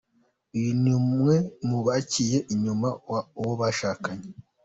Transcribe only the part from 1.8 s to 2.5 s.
baciye